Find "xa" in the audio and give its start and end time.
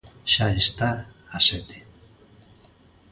0.33-0.47